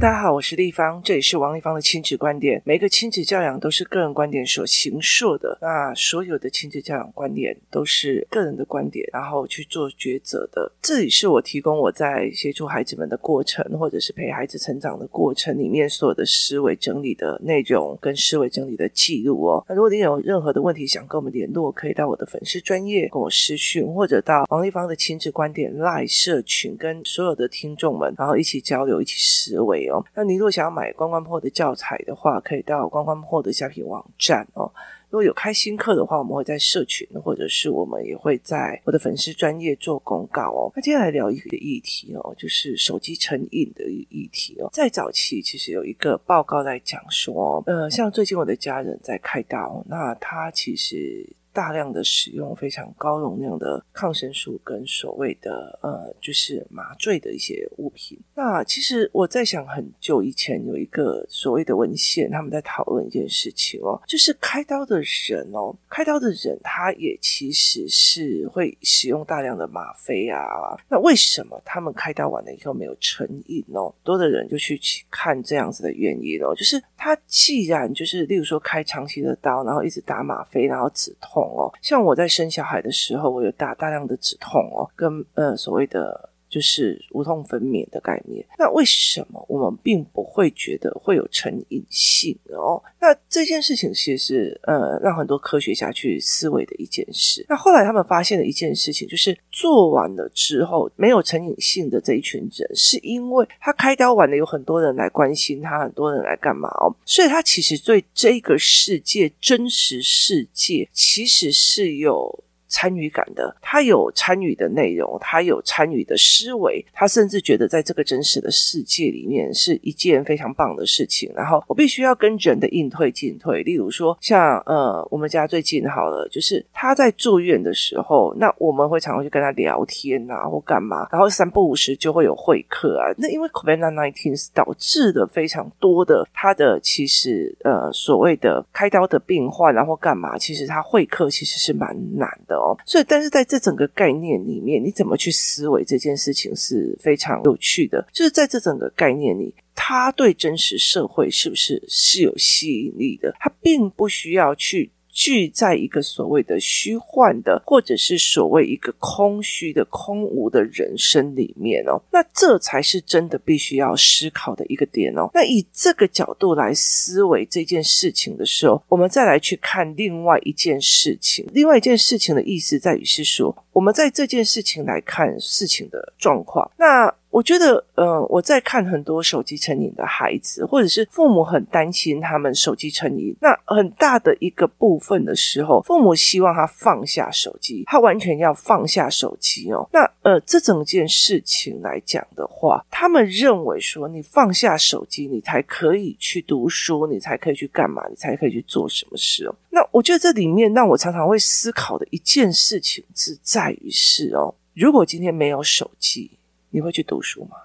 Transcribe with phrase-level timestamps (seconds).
[0.00, 2.62] 大家好，我是丽芳，这里是王丽芳的亲子观点。
[2.64, 10.72] 每个亲子教养都是个人观点所形塑的，那所有的亲子教养观点都是个人的观点，然后去做抉择的。
[10.80, 19.62] 这里是我提供我在协助孩子们的过程，或者是陪孩子成长的过程里面所有的思维整理的内容跟思维整理的记录哦。
[19.68, 29.89] 那如果你有任何的问题想跟我们联络，可以到我的粉丝专业跟我私讯，或者到王丽芳的亲子观点 Live 社群，跟所有的听众们，然后一起交流，一起思维。
[30.14, 34.70] 那你如果想要买关关破的教材的话，可以到关关破的虾皮网站哦。
[35.08, 40.72] 如果有开新课的话，我们会在社群，或者是我们也会在我的粉丝专业做公告哦。
[40.76, 44.68] 那接下来聊一个议题哦，就是手机成瘾的议题哦。
[44.72, 51.28] 在早期其实有一个报告在讲说，呃，像最近我的家人在开刀，那他其实。
[51.52, 58.18] 大量的使用非常高容量的抗生素跟所谓的呃，就是麻醉的一些物品。
[58.34, 70.46] 那其实我在想，很久以前有一个所谓的文献，他们在讨论一件事情哦，就是开刀的人哦，开刀的人他也其实是会使用大量的吗啡啊。
[70.88, 73.92] 那为什么他们开刀完了以后没有成瘾哦？
[74.04, 81.39] 多的人就去看这样子的原因哦，就是他既然就是例如说开长期的刀，然后一直打吗啡，然后止痛。
[81.42, 86.29] 哦，像我在生小孩的时候，我有大大量的止痛哦，跟呃所谓的。
[86.50, 88.44] 就是无痛分娩的概念。
[88.58, 92.82] 那为什么我们并不会觉得会有成瘾性哦？
[93.00, 97.46] 那这件事情其实是呃让很多科学家去思维的一件事。
[97.48, 106.92] 那后来他们发现了一件事情，就是做完了之后没有成瘾性的这一群人，是因为他开刀完了，有很多人来关心他，很多人来干嘛哦？
[107.06, 112.44] 所以他其实对这个世界真实世界其实是有。
[112.70, 121.30] 参与感的，他有参与的内容，他有参与的思维，他甚至觉得在这个真实的世界里面是一件非常棒的事情。
[121.34, 133.10] 然后我必须要跟人的应退进退，例如说像呃，我们家最近好了，就是他在住院的时候，那我们会常常去跟他聊天啊，或干嘛，然后三不五时就会有会客啊。
[133.18, 142.59] 那因为 COVID-19 导致的非常多的他的其实呃所谓的开刀的病患，然后干嘛，其实他会客其实是蛮难的。
[142.86, 148.06] 所以，但是在这整个概念里面，你怎么去思维这件事情是非常有趣的。
[148.12, 153.34] 就是在这整个概念里，他对真实社会是不是是有吸引力的？
[153.38, 154.90] 他并不需要去。
[155.20, 165.28] 聚在一个所谓的虚幻的，或者是所谓一个空虚的、空无的人生里面哦，那这才是真的必须要思考的一个点哦。
[165.34, 171.46] 那以这个角度来思维这件事情的时候，我们再来去看另外一件事情。
[171.52, 176.70] 另外一件事情的意思在于是说，我们在这件事情来看事情的状况。
[176.76, 183.34] 那我觉得，呃，我在看很多手机成瘾的孩子，或者是父母很担心他们手机成瘾。
[183.40, 189.88] 那很大的一个部分的时候，父母希望他放下手机，他完全要放下手机哦。
[189.92, 199.54] 那呃，这整件事情来讲的话，他们认为说，你放下手机，你才可以去读书，你才可以去干嘛，你才可以去做什么事哦。
[199.70, 206.32] 那我觉得这里面让我常常会思考的一件事情是在于是哦，如果今天没有手机。
[206.72, 207.56] 你会去读书吗？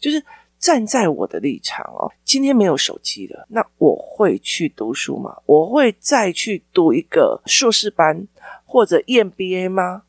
[0.00, 0.24] 就是
[0.58, 5.36] 站在我的立场哦，今天没有手机了，那我会去读书吗？
[5.44, 8.26] 我会再去读一个硕士班
[8.64, 10.04] 或者 EMBA 吗？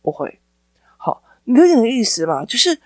[0.00, 0.40] 不会。
[0.96, 2.42] 好，你有点意思吗？
[2.46, 2.80] 就是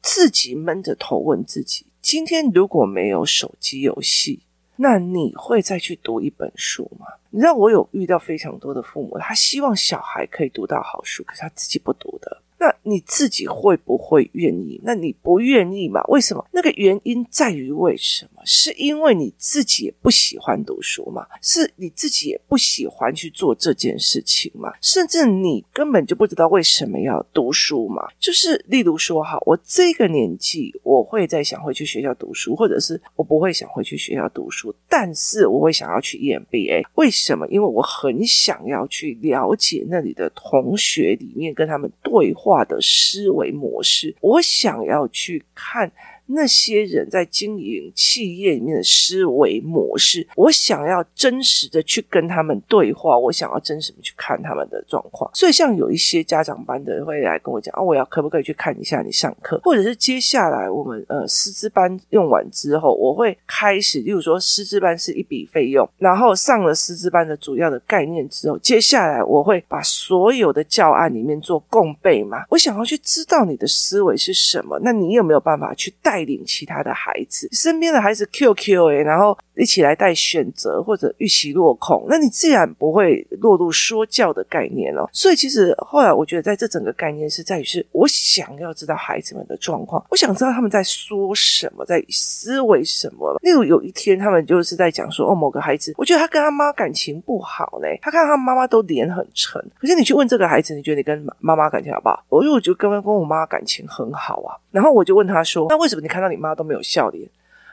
[0.00, 4.44] 自己闷着头问自己：今天如果没有手机游戏，
[4.76, 7.06] 那你会再去读一本书吗？
[7.30, 12.42] 你知道我有遇到非常多的父母，他希望小孩可以读到好书，可是他自己不读的。
[12.58, 14.80] 那你自己会不会愿意？
[14.82, 16.02] 那你不愿意嘛？
[16.04, 16.44] 为什么？
[16.52, 18.42] 那个原因在于为什么？
[18.46, 21.26] 是因为你自己也不喜欢读书吗？
[21.42, 24.72] 是你自己也不喜欢去做这件事情吗？
[24.80, 28.08] 甚至你根本就不知道为什么要读书吗？
[28.18, 36.86] 就是例如说，哈，我这个年纪，我会在想回去学校读书，或者是我不会想回去学校读书，但是我会想要去 EMBA。
[36.94, 37.46] 为什么？
[37.48, 42.45] 因为我很想要去了解那里的同学里面跟他们对话。
[42.46, 45.90] 化的思维模式，我想要去看。
[46.26, 55.30] 那些人在经营企业里面的思维模式，我想要真实的去跟他们对话，我想要真实的去看他们的状况。
[55.34, 85.06] 所以，像有一些家长班的会来跟我讲啊，我要可不可以去看一下你上课，或者是接下来我们呃师资班用完之后，我会开始，例如说师资班是一笔费用，然后上了师资班的主要的概念之后，接下来我会把所有的教案里面做共备嘛，我想要去知道你的思维是什么，那你有没有办法去带带领其他的孩子，身边的孩子 QQ 哎，然后一起来带选择或者预期落空，那你自然不会落入说教的概念哦。
[85.12, 93.38] 所以其实后来我觉得，在这整个概念是在于，是我想要知道孩子们的状况，我想知道他们在说什么，在思维什么。
[93.42, 99.62] 例如有一天，他们就是在讲说，哦，某个孩子，我觉得他跟他妈感情不好嘞，他看他妈妈都脸很沉。
[99.78, 102.24] 可是你去问这个孩子，你觉得你跟妈妈感情好不好？
[102.30, 104.56] 我说，我就跟跟我妈感情很好啊。
[104.70, 107.28] 然后我就问他说，那为什么你看到你妈都没有笑脸？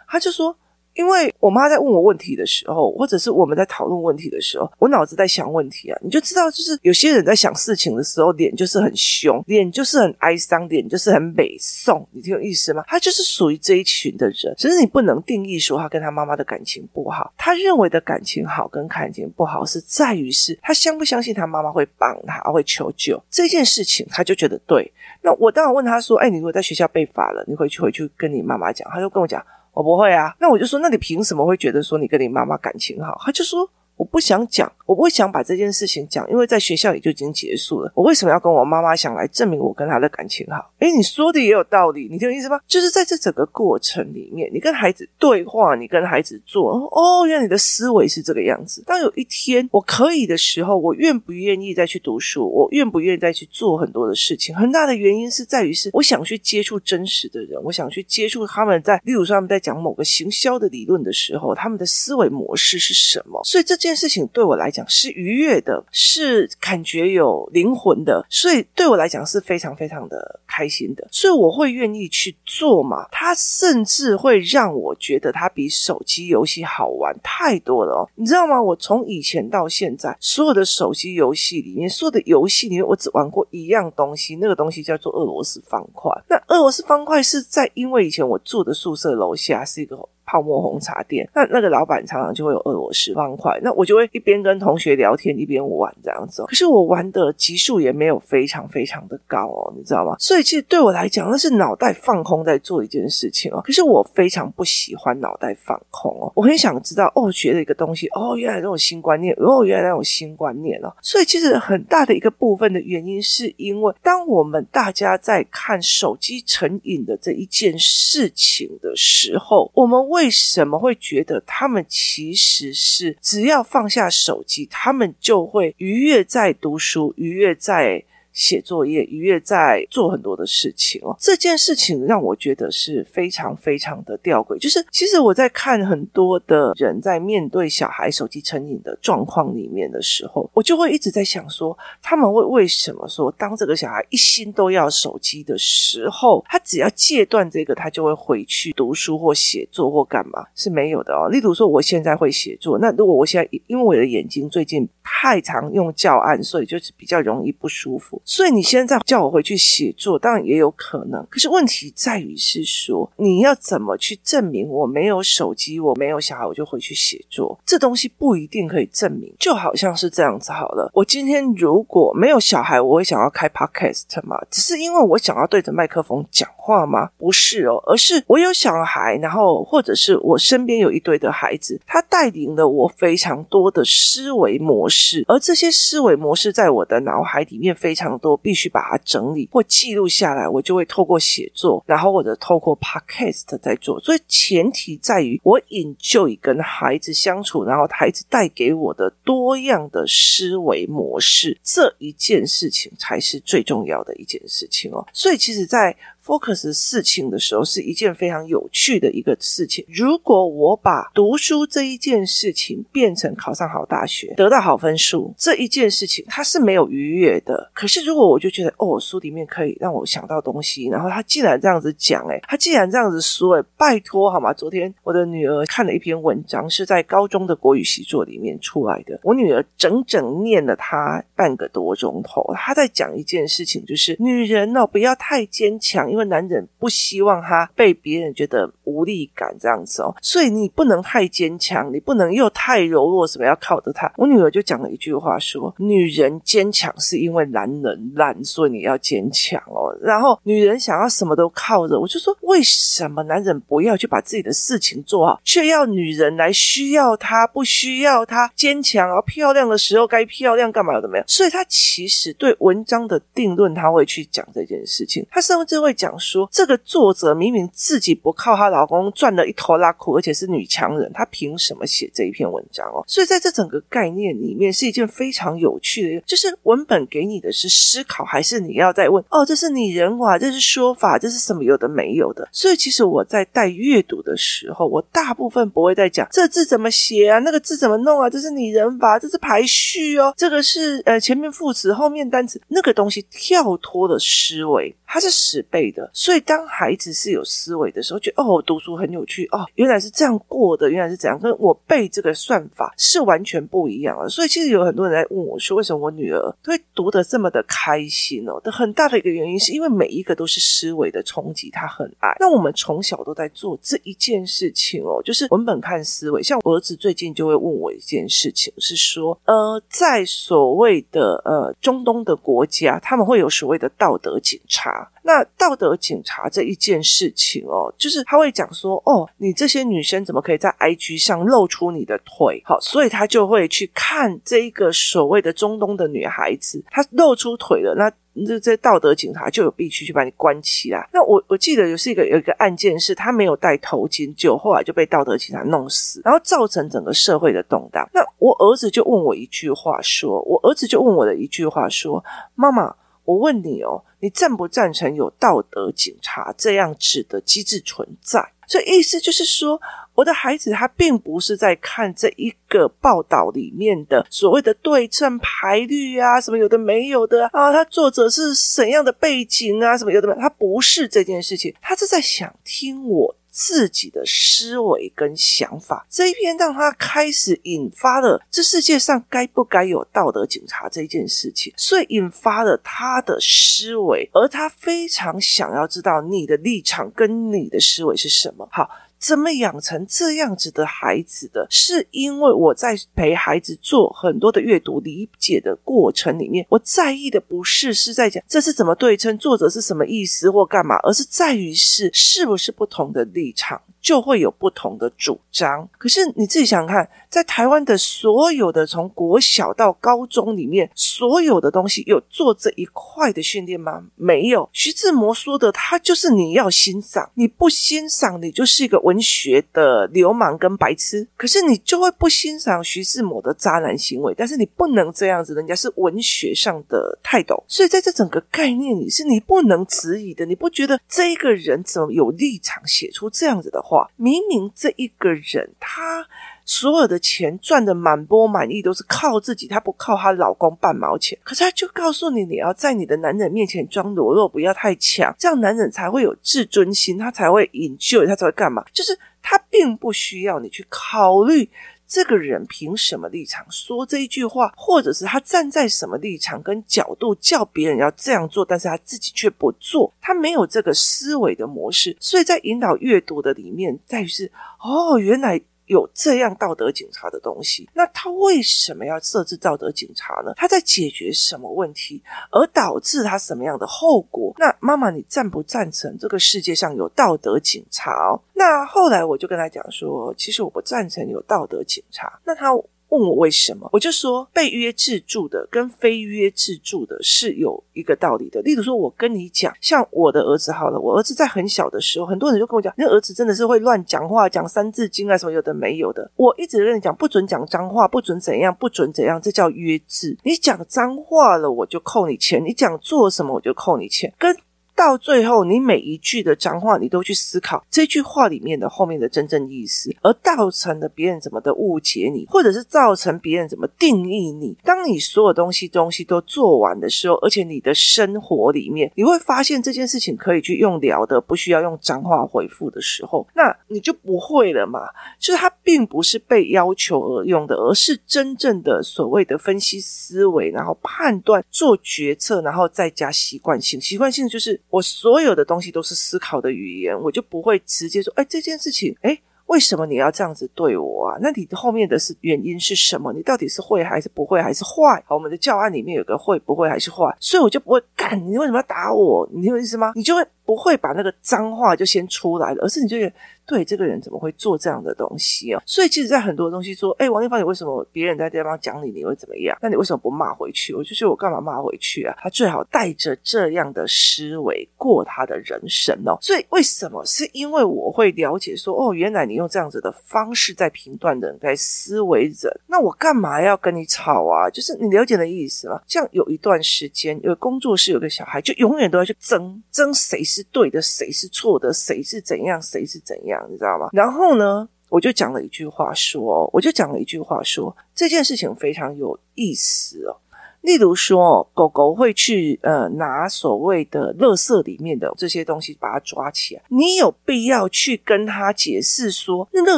[0.08, 0.58] 他就说。
[0.96, 11.58] 因为我妈在问我问题的时候，或者是我们在讨论问题的时候，我脑子在想问题啊，你就知道，就是有些人在想事情的时候，脸就是很凶，脸就是很哀伤，脸就是很美。
[11.60, 12.84] 送，你听有意思吗？
[12.86, 14.54] 他就是属于这一群的人。
[14.56, 24.94] 其实你不能定义说他跟他妈妈的感情不好，他认为的感情好跟感情不好是在于是他相不相信他妈妈会帮他，会求救这件事情，他就觉得对。
[25.24, 29.44] 那我当然问他说：“哎，你如果在学校被罚了，你回去回去跟你妈妈讲。”他就跟我讲。
[29.74, 33.18] 我不会啊，那我就说，那你凭什么会觉得说你跟你妈妈感情好？
[33.26, 33.68] 他就说。
[33.96, 37.92] 我不想讲，我不会想把这件事情讲，因为在学校里就已经结束了。
[37.96, 40.72] 我为什么要跟我妈妈想来证明我跟她的感情好？
[40.80, 42.60] 诶，你说的也有道理，你听我意思吗？
[42.68, 48.84] 就是在这整个过程里面，你跟孩子对话，你跟孩子做，哦，原来你的思维是这个样子。
[48.86, 52.48] 当有一天我可以的时候，我愿不愿意再去读书？
[52.48, 54.56] 我愿不愿意再去做很多的事情？
[54.56, 63.42] 很大的原因是在于是我想去接触真实的人，我想去接触他们在，例如说他们在讲某个行销的理论的时候，他们的思维模式是什么？
[63.44, 63.64] 所以。
[63.64, 73.08] 这件事情对我来讲是愉悦的，是感觉有灵魂的，所以对我来讲是非常非常的开心的，所以我会愿意去做嘛。
[73.12, 78.62] 它甚至会让我觉得它比手机游戏好玩太多了，你知道吗？
[78.62, 86.12] 我从以前到现在，所有的手机游戏里面，所有的游戏里面，我只玩过一样东西，那个东西叫做俄罗斯方块。
[86.28, 89.94] 那俄罗斯方块是在因为以前我住的宿舍楼下是一个。
[90.26, 96.44] 泡沫红茶店，那那个老板常常就会有俄罗斯方块，那我就会一边跟同学聊天一边玩这样子。
[96.48, 100.16] 可是我玩的级数也没有非常非常的高哦，你知道吗？
[100.20, 103.62] 所以其实对我来讲，那是脑袋放空在做一件事情哦。
[103.64, 110.94] 可是我非常不喜欢脑袋放空哦，我很想知道哦，学了一个东西哦，原来那种新观念哦，原来那种新观念哦。
[111.02, 120.13] 所以其实很大的一个部分的原因，是因为当我们大家在看手机成瘾的这一件事情的时候，我们。
[120.14, 128.04] 为什么会觉得他们其实是只要放下手机，他们就会愉悦在读书，愉悦在。
[128.34, 131.16] 写作业，愉悦在做很多的事情哦。
[131.20, 134.58] 这件事情让我觉得是非常非常的吊诡。
[134.58, 150.46] 就是其实我在看很多的人在面对小孩手机成瘾的状况里面的时候，我就会一直在想说，他们会为什么说，当这个小孩一心都要手机的时候，他只要戒断这个，他就会回去读书或写作或干嘛？
[150.56, 151.30] 是没有的哦。
[151.30, 158.22] 例如说，我现在会写作，那如果我现在因为我的眼睛最近太常用教案，所以就是比较容易不舒服。
[158.26, 161.26] 所以你现在叫我回去写作，当然也有可能。
[161.30, 167.60] 可是问题在于是说，你要怎么去证明我没有手机，我没有小孩，我就回去写作？
[167.66, 169.34] 这东西不一定可以证明。
[169.40, 174.38] 就好像是这样子好了，我今天如果没有小孩，我会想要开 podcast 吗？
[174.50, 177.10] 只是因为我想要对着麦克风讲话吗？
[177.18, 188.14] 不是哦，而是我有小孩，然后或者是我身边有一堆的孩子，他带领了我非常多的思维模式，是而这些思维模式在我的脑海里面非常。
[188.24, 194.00] 多必须把它整理或记录下来，我就会透过写作，然后或者透过 podcast 在做。
[194.00, 205.06] 所以前提在于我 enjoy 跟孩子相处，然后孩子带给我的多样的思维模式，这一件事情才是最重要的一件事情哦。
[205.12, 209.86] 所以其实，在 focus 事情的时候是一件非常有趣的一个事情。
[209.90, 217.70] 如果我把读书这一件事情变成考上好大学、得到好分数这一件事情，它是没有愉悦的。
[217.74, 224.54] 可是如果我就觉得哦，书里面可以让我想到东西，然后他既然这样子讲，诶，他既然这样子说，诶，拜托好吗？
[224.54, 229.20] 昨天我的女儿看了一篇文章，是在高中的国语习作里面出来的。
[229.24, 236.13] 我女儿整整念了他半个多钟头，她在讲一件事情，就是女人哦，不要太坚强。
[236.14, 244.12] 因为男人不希望他被别人觉得无力感这样子哦，所以你不能太坚强，你不能又太柔弱，什么要靠着他。
[244.16, 257.48] 我女儿就讲了一句话说：“女人坚强是因为男人烂，所以你要坚强哦。”然后女人想要什么都靠着，我就说：为什么男人不要去把自己的事情做好，却要女人来需要他？
[257.54, 261.24] 不需要他坚强啊，漂亮的时候该漂亮干嘛怎么样？
[261.28, 266.14] 所以他其实对文章的定论，他会去讲这件事情，他甚至会讲讲。
[266.24, 273.04] 说，这个作者明明自己不靠她老公赚了一头拉苦，而且是女强人，她凭什么写这一篇文章哦？
[273.08, 279.46] 所以在这整个概念里面，是一件非常有趣的，就是文本给你的是思考，还是你要再问哦？
[279.46, 282.48] 这是拟人化，这是说法，这是什么有的没有的？
[282.52, 294.96] 所以其实我在带阅读的时候，我大部分不会再讲这字怎么写啊，那个字怎么弄啊，这是拟人法，这是排序哦，这个是呃前面副词后面单词，那个东西跳脱的思维。
[295.14, 304.28] 它是十倍的，所以当孩子是有思维的时候，觉得哦，读书很有趣哦，原来是这样过的，原来是这样，跟我背这个算法是完全不一样了。
[304.28, 308.60] 所以其实有很多人在问我说，为什么我女儿会读得这么的开心哦？
[308.62, 312.36] 的很大的一个原因是因为每一个都是思维的冲击，她很爱。
[312.40, 316.42] 那我们从小都在做这一件事情哦，就是文本看思维。
[316.42, 325.03] 像我儿子最近就会问我一件事情，是说呃，在所谓的呃中东的国家，他们会有所谓的道德警察。
[325.22, 332.62] 那道德警察这一件事情哦，就是他会讲说，哦，你这些女生怎么可以在 IG 上露出你的腿？
[332.66, 338.12] 好，所以他就会去看这一个所谓的中东的女孩子，她露出腿了，那
[338.46, 341.08] 这这道德警察就有必须去把你关起来。
[341.14, 348.06] 那我我记得有是一个有一个案件是，他没有戴头巾，就后来就被道德警察弄死，然后造成整个社会的动荡。
[348.14, 352.22] 那我儿子就问我一句话说，我儿子就问我的一句话说，
[352.56, 352.94] 妈妈。
[353.26, 358.52] 我问你哦，你赞不赞成有道德警察这样子的机制存在？
[358.68, 359.80] 所以意思就是说，
[360.16, 373.36] 我的孩子他并不是在看这一个报道里面的所谓的对称排律啊，什么有的没有的啊，他作者是怎样的背景啊，什么有的没有，他不是这件事情，他是在想听我。
[373.54, 388.68] 自己的思维跟想法，这一篇让他开始引发了这世界上该不该有道德警察这件事情，所以引发了他的思维，而他非常想要知道你的立场跟你的思维是什么。
[388.72, 388.90] 好。
[389.24, 391.66] 怎么养成这样子的孩子的？
[391.70, 403.82] 是因为我在陪孩子做很多的阅读理解的过程里面，我在意的不是是在讲这是怎么对称，作者是什么意思或干嘛，而是在于是是不是不同的立场。
[404.04, 405.90] 就会有不同的主张。
[405.98, 414.04] 可是你自己想想看，在台湾的所有的从国小到高中里面，所有的东西有做这一块的训练吗？
[414.16, 414.70] 没有。
[414.74, 421.26] 徐志摩说的，他就是你要欣赏，你不欣赏，你就是一个文学的流氓跟白痴。
[421.38, 427.64] 可是你就会不欣赏徐志摩的渣男行为，但是你不能这样子，人家是文学上的泰斗。
[427.70, 430.46] 所以在这整个概念里，是你不能质疑的。
[430.46, 433.93] 你不觉得这一个人怎么有立场写出这样子的话？
[434.16, 436.26] 明明这一个人，他
[436.66, 441.38] 所有的钱赚的满钵满意，都是靠自己，她不靠她老公半毛钱。
[441.44, 448.84] 可是她就告诉你，你要在你的男人面前装柔弱，不要太强，这样男人才会有自尊心，他才会引咎他才会干嘛？
[448.94, 451.70] 就是他并不需要你去考虑。
[452.14, 465.60] 这个人凭什么立场说这一句话，或者是他站在什么立场跟角度叫别人要这样做，但是他自己却不做，他没有这个思维的模式，所以在引导阅读的里面，在于是哦，原来。
[465.86, 470.54] 有这样道德警察的东西，那他为什么要设置道德警察呢？
[470.56, 472.22] 他在解决什么问题，
[472.52, 474.54] 而导致他什么样的后果？
[474.58, 478.40] 那妈妈，你赞不赞成这个世界上有道德警察哦？
[478.54, 482.40] 那后来我就跟他讲说，其实我不赞成有道德警察。
[482.46, 482.72] 那他。
[483.14, 488.60] 问我为什么，我就说被约制住的跟非约制住的是有一个道理的。
[488.64, 496.32] 例如说，我跟你讲，像我的儿子好了，我儿子在很小的时候，很多人就跟我讲，那儿子真的是会乱讲话，讲三字经啊什么有的没有的。
[496.36, 500.36] 我一直跟你讲，不准讲脏话，不准怎样，不准怎样，这叫约制。
[500.44, 504.34] 你讲脏话了，我就扣你钱；你讲做什么，我就扣你钱。
[504.40, 504.58] 跟
[504.96, 514.78] 到最后，你每一句的脏话，你都去思考这句话里面的后面的真正意思，而造成了别人怎么的误解你，或者是造成别人怎么定义你。
[514.84, 525.00] 当你所有东西东西都做完的时候，而且你的生活里面，你会发现这件事情可以去用聊的，不需要用脏话回复的时候，那你就不会了嘛。
[525.40, 534.00] 就是它并不是被要求而用的，而是真正的所谓的分析思维，然后判断做决策，然后再加习惯性。
[534.00, 534.80] 习惯性就是。
[534.94, 539.36] 我所有的东西都是思考的语言，我就不会直接说，哎，这件事情，哎，
[539.66, 541.38] 为什么你要这样子对我啊？
[541.42, 543.34] 那你后面的是原因是什么？
[543.34, 545.20] 你到底是会还是不会，还是坏？
[545.26, 549.50] 好，我们的教案里面有个会不会还是坏，所以我就不会干，你为什么要打我？
[549.52, 550.12] 你有意思吗？
[550.14, 550.46] 你就会。
[550.74, 553.34] 不会把那个脏话就先出来了，而是你就觉得。
[553.66, 555.82] 对这个人怎么会做这样的东西哦？
[555.86, 559.78] 所以其实，在很多东西说，哎，王丽芳，你为什么别人在地方讲你，你会怎么样？
[559.82, 560.94] 那你为什么不骂回去？
[560.94, 562.36] 我就觉得我干嘛骂回去啊？
[562.40, 566.38] 他最好带着这样的思维过他的人生哦。
[566.42, 567.24] 所以为什么？
[567.26, 574.70] 是因为我会了解说，哦，原来你用这样子的方式在评断人，在思维人，那我干嘛要跟你吵啊？
[574.70, 576.02] 就是你了解的意思吗？
[576.06, 583.66] 像有一段时间，有工作室有个小孩，就永远都要去争争谁是对的，谁是错的，谁是怎样，谁是怎样。
[583.70, 584.10] 你知道吗？
[584.14, 590.38] 然后呢，我就讲了一句话说，我就讲了一句话说，这件事情非常有意思哦。
[590.82, 596.82] 例如说，狗狗会去呃拿所谓的垃圾里面的这些东西，把它抓起来。
[596.90, 599.98] 你有必要去跟他解释说，那垃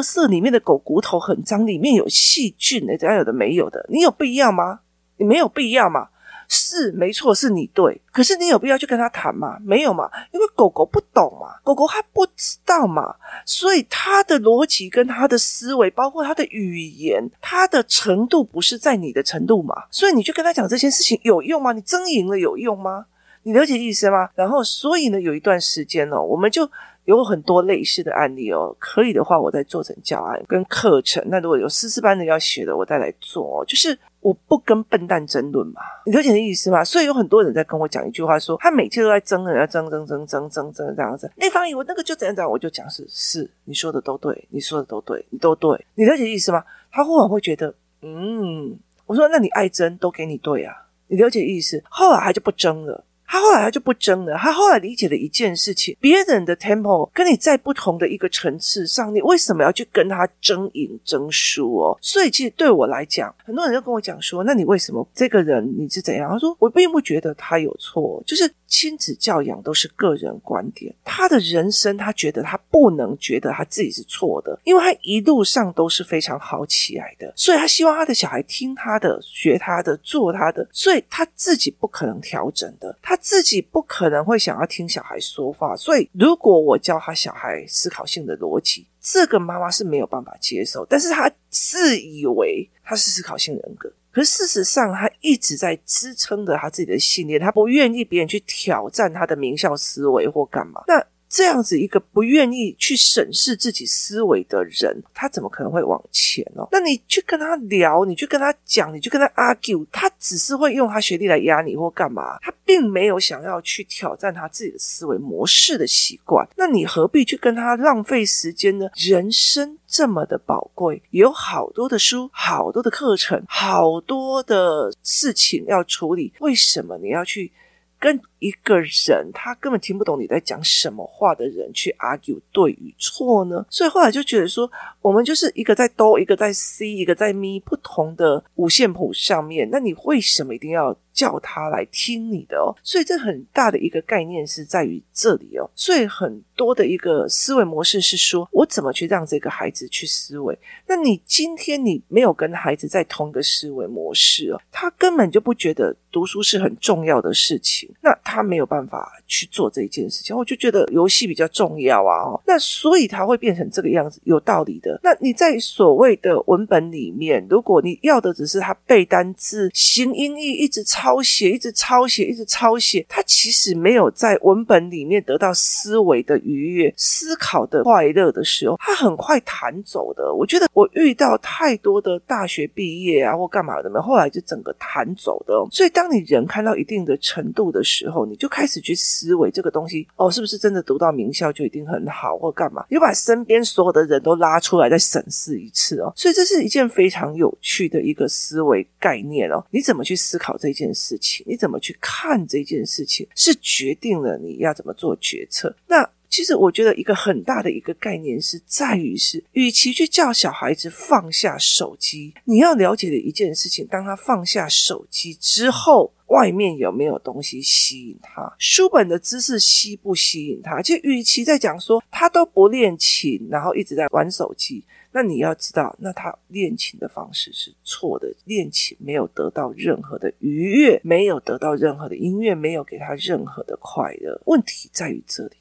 [0.00, 3.84] 圾里面的狗骨头很脏，里面有细菌的，怎样有的没有的？
[3.88, 4.78] 你有必要吗？
[5.16, 6.08] 你没有必要嘛？
[6.48, 8.00] 是没错，是你对。
[8.12, 9.58] 可是你有必要去跟他谈吗？
[9.62, 19.84] 没有嘛，因为狗狗不懂嘛，狗狗还不知道嘛，所以他的逻辑跟他的思维，包括他的语言，他的程度不是在你的程度嘛。
[19.90, 21.72] 所以你去跟他讲这件事情有用吗？
[21.72, 23.06] 你争赢了有用吗？
[23.46, 24.28] 你了解意思吗？
[24.34, 26.68] 然后，所以呢，有一段时间、哦，我们就。
[27.06, 31.22] 有很多类似的案例哦，可以的话，我再做成教案跟课程。
[31.28, 33.64] 那如果有师资班的要学的，我再来做。
[33.64, 36.82] 就是我不跟笨蛋争论嘛，你了解的意思吗？
[36.82, 41.30] 所以有很多人在跟我讲一句话说，他每次都在争，人家争争争争争争这样子。
[41.36, 46.64] 那方以为那个就怎样讲，我就讲是是，你说的都对，你说的都对，你都对，你了解意思吗？
[46.90, 47.72] 他忽然会觉得，
[48.02, 48.76] 嗯，
[49.06, 50.74] 我说那你爱争都给你对啊，
[51.06, 51.80] 你了解意思？
[51.88, 53.04] 后来他就不争了。
[53.26, 61.98] 他后来他就不争了，他后来理解了一件事情：别人的 tempo 跟你在不同的一个层次上，你为什么要去跟他争赢争输哦？
[62.00, 85.76] 所以其实对我来讲，很多人就跟我讲说：“那你为什么这个人你是怎样？”他说：“我并不觉得他有错，就是。”亲子教养都是个人观点，他的人生他觉得他不能觉得他自己是错的，因为他一路上都是非常好起来的，所以他希望他的小孩听他的、学他的、做他的，所以他自己不可能调整的，他自己不可能会想要听小孩说话。
[85.76, 93.90] 所以如果我教他小孩思考性的逻辑，这个妈妈是没有办法接受，但是他自以为他是思考性人格。
[94.16, 100.80] 可是事实上，他一直在支撑着他自己的信念，他不愿意别人去挑战他的名校思维或干嘛。
[100.88, 100.98] 那
[101.28, 106.66] 这样子一个不愿意去审视自己思维的人，他怎么可能会往前呢？
[106.70, 116.46] 那你去跟他聊，你去跟他讲，你去跟他 argue，他只是会用他学历来压你或干嘛，他并没有想要去挑战他自己的思维模式的习惯。
[116.56, 118.88] 那你何必去跟他浪费时间呢？
[118.94, 127.50] 人生这么的宝贵，有好多的书，好多的课程，好多的事情要处理，为什么你要去
[127.98, 133.64] 跟一个人，他根本听不懂你在讲什么话的人去 argue 对与错呢？
[133.70, 134.70] 所以后来就觉得说，
[135.00, 139.68] 我们就是一个在哆，一个在 C，一个在咪，不同的五线谱上面。
[139.70, 142.74] 那你为什么一定要叫他来听你的哦？
[142.82, 145.70] 所以这很大的一个概念是在于这里哦。
[145.74, 150.56] 所以很多的一个思维模式是说，我怎么去让这个孩子去思维？
[150.86, 157.88] 那你今天你没有跟孩子在同一个思维模式哦，他根本就不觉得读书是很重要的事情。
[158.02, 164.98] 那他没有办法去做这一件事情，我就觉得游戏比较重要啊，那所以他会变成这个样子，有道理的。
[165.04, 180.34] 那你在所谓的文本里面，如果你要的只是他背单字、形音义，一直抄写，一直抄写，一直抄写，他其实没有在文本里面得到思维的愉悦、思考的快乐的时候，他很快弹走的。
[180.34, 185.54] 我觉得我遇到太多的大学毕业啊或干嘛的，后来就整个弹走的。
[185.70, 192.86] 所以当你人看到一定的程度的时候，你就开始去思维这个东西哦，是不是真的读到名校就一定很好，或干嘛？
[192.88, 196.12] 你就把身边所有的人都拉出来再审视一次哦。
[196.16, 199.62] 所以这是一件非常有趣的一个思维概念哦。
[199.70, 201.44] 你怎么去思考这件事情？
[201.48, 203.26] 你怎么去看这件事情？
[203.34, 205.74] 是决定了你要怎么做决策。
[205.88, 216.12] 那其实我觉得一个很大的一个概念是在于是，与其去叫小孩子放下手机，你要了解的一件事情，当他放下手机之后。
[216.26, 218.52] 外面有没有东西吸引他？
[218.58, 220.82] 书本的知识吸不吸引他？
[220.82, 228.26] 就与其在讲说他都不练琴，然后一直在玩手机，那你要知道，那他练琴的方式是错的。
[228.44, 234.42] 练琴没有得到任何的愉悦，没有得到任何的音乐，没有给他任何的快乐。
[234.46, 235.52] 问题在于这里。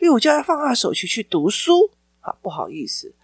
[0.00, 1.90] 好，因为我叫他放下手机去读书。
[2.20, 3.14] 啊，不好意思，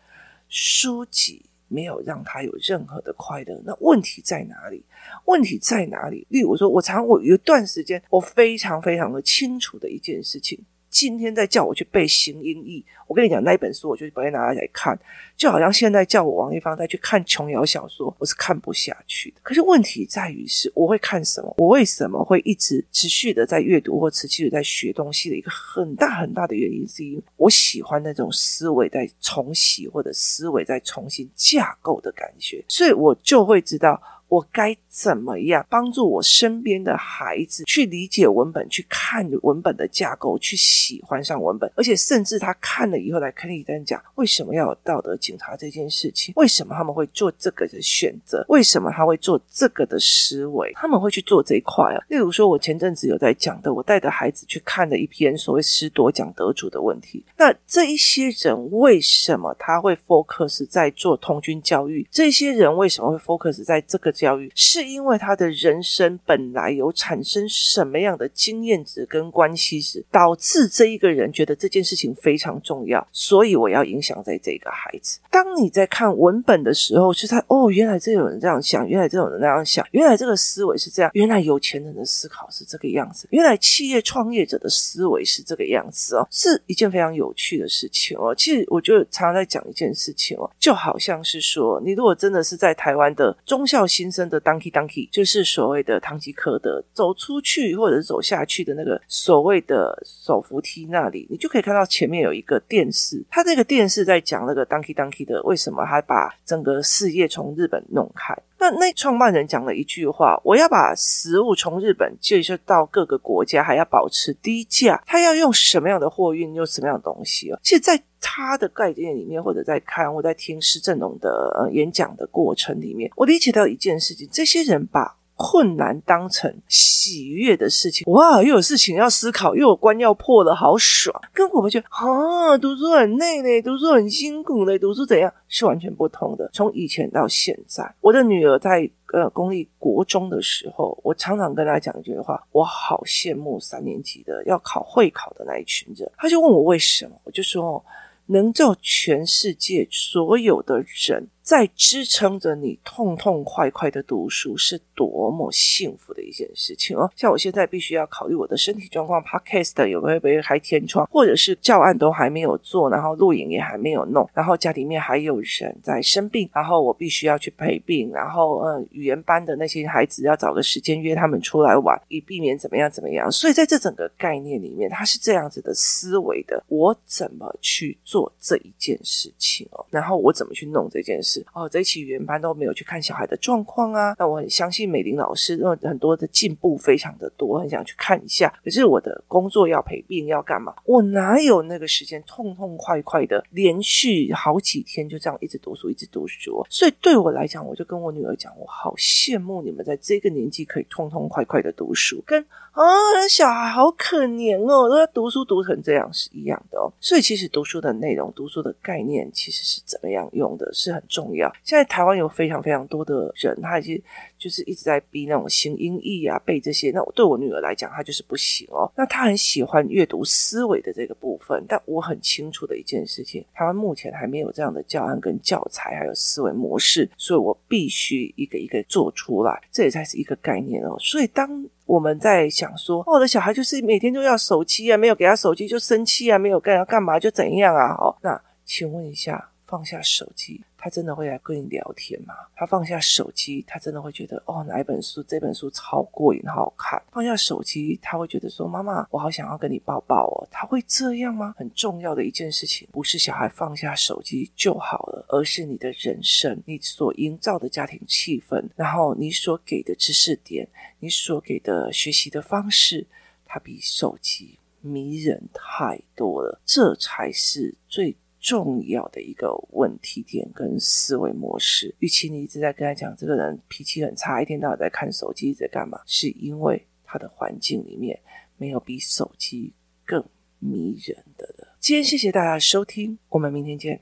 [0.49, 1.45] 书籍。
[1.69, 4.85] 没有让他有任何的快乐，那问题在哪里？
[5.25, 6.25] 问题在哪里？
[6.31, 10.57] 例如说，我常我有一段时间，我非常非常的清楚的一件事情：
[10.97, 14.99] 今天在叫我去背形音义，我跟你讲那一本书，我就不会拿来看。
[15.37, 19.37] 就好像现在叫我王一芳再去看琼瑶小说，我是看不下去的。
[19.43, 21.55] 可是问题在于是，我会看什么？
[21.59, 34.01] 我为什么会一直持续的在阅读或持续的在学东西的一个很大很大的原因，是因为我喜欢那种思维在重洗或者思维在重新架构的感觉，所以我就会知道。
[34.29, 46.33] 我该怎么样帮助我身边的孩子去理解文本，去看文本的架构，去喜欢上文本，而且甚至他看了以后来跟你讲，为什么要有道德警察这件事情？
[46.37, 48.45] 为什么他们会做这个的选择？
[48.49, 50.73] 为什么他会做这个的思维？
[50.75, 52.03] 他们会去做这一块啊？
[52.09, 57.25] 例如说，我前阵子有在讲的，我带着孩子去看了一篇所谓师铎奖得主的问题。
[57.37, 62.07] 那这一些人为什么他会 focus 在做童军教育？
[62.11, 64.16] 这些人为什么会 focus 在这个？
[64.17, 75.21] 教育是因为他的人生本来有产生什么样的经验值跟关系值，导致这一个人觉得这件事情非常重要，所以我要影响在这个孩子。
[75.31, 88.35] 当你在看文本的时候，是他哦，原来这种人这样想，原来这种人那样想，原来这个思维是这样，原来有钱人的思考是这个样子，原来企业创业者的思维是这个样子哦，是一件非常有趣的事情哦。
[88.35, 108.33] 其实我就常常在讲一件事情哦，就好像是说，你如果真的是在台湾的忠孝新新生的 donkey donkey，就是所谓的唐吉诃德走出去或者是走下去的那个所谓的手扶梯那里，你就可以看到前面有一个电视，他这个电视在讲那个 donkey donkey 的为什么他把整个事业从日本弄开。
[108.59, 115.03] 那那创办人讲了一句话：我要把食物从日本介绍到各个国家，还要保持低价。
[115.05, 117.59] 他要用什么样的货运，用什么样的东西哦？
[117.63, 125.17] 其实，在他的概念里面，或者在看或在听施正荣的演讲的过程里面，我理解到一件事情：这些人把。
[125.39, 128.43] 困难当成喜悦的事情，哇！
[128.43, 131.15] 又有事情要思考，又有关要破了，好爽！
[131.35, 136.49] 跟我们觉得啊，读书很累嘞，读书很辛苦嘞，读书怎样是完全不同的。
[136.55, 146.11] 从以前到现在，我的女儿在呃公立国中的时候，我常常跟她讲一句话：我好羡慕三年级的要考会考的那一群人。
[146.17, 147.85] 她就问我为什么，我就说，
[148.27, 151.29] 能叫全世界所有的人。
[151.47, 157.09] 在支撑着你痛痛快快的读书，是多么幸福的一件事情哦！
[157.15, 173.31] 像我现在必须要考虑我的身体状况，Podcast 有没有被开天窗，或者是教案都还没有做，然后录影也还没有弄，然后家里面还有人在生病，然后我必须要去陪病，然后嗯，语言班的那些孩子要找个时间约他们出来玩，以避免怎么样怎么样。
[173.31, 179.87] 所以在这整个概念里面，它是这样子的思维的：我怎么去做这一件事情哦？
[179.91, 181.36] 然后我怎么去弄这件事？
[181.53, 184.15] 哦，这一期语言班都没有去看小孩的状况啊。
[184.19, 188.53] 那我很相信美玲老师，因为很多的进步非常的多，很想去看一下。
[188.65, 190.75] 可是我的工作要陪病要干嘛？
[190.85, 196.65] 我哪有那个时间痛痛快快的连续好几天就这样一直读书，一直读书？
[196.69, 202.83] 所以对我来讲，我就跟我女儿讲，我好羡慕你们在这个年纪可以痛痛快快的读书，跟啊
[203.29, 206.93] 小孩好可怜哦，都要读书读成这样是一样的哦。
[207.01, 211.37] 所以其实读书的内容、读书的概念其实是怎么样用的，是很重重。
[211.37, 214.01] 要现在台湾有非常非常多的人，他已经
[214.39, 216.91] 就是一直在逼那种形音义啊，背这些。
[216.93, 218.91] 那我对我女儿来讲，她就是不行哦。
[218.97, 230.97] 那她很喜欢阅读思维的这个部分，但我很清楚的一件事情，台湾目前还没有这样的教案跟教材，还有思维模式，所以我必须一个一个做出来，这也才是一个概念哦。
[230.99, 237.95] 所以当我们在想说，哦，我的小孩就是每天都要手机啊，没有给他手机就生气啊，没有干要干嘛就怎样啊？
[237.97, 240.65] 好，那请问一下，放下手机。
[240.87, 242.33] 他真的会来跟你聊天吗？
[242.55, 245.21] 他放下手机，他真的会觉得哦，哪一本书？
[245.25, 247.03] 这本书超过瘾，好好看。
[247.11, 251.53] 放下手机，他会觉得说：“妈妈，我好想要跟你抱抱哦。”他会这样吗？
[251.59, 260.69] 很重要的一件事情，不是小孩放下手机就好了，而是你的人生，你所营造的家庭气氛，然后你所给的知识点，
[261.01, 263.05] 你所给的学习的方式，
[263.45, 266.61] 它比手机迷人太多了。
[266.65, 268.17] 这才是最。
[268.47, 275.99] 重要的一个问题点跟思维模式，与其你一直在跟他讲这个人脾气很差，一天到晚在看手机，在干嘛？
[276.07, 278.17] 是因为他的环境里面
[278.57, 279.73] 没有比手机
[280.05, 280.25] 更
[280.61, 281.77] 迷人的了。
[281.81, 284.01] 今天谢谢大家收听，我们明天见。